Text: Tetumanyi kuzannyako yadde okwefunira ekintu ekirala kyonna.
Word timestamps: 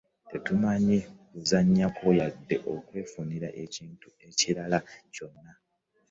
Tetumanyi 0.31 0.97
kuzannyako 1.29 2.05
yadde 2.19 2.55
okwefunira 2.73 3.49
ekintu 3.63 4.07
ekirala 4.27 4.77
kyonna. 5.13 5.53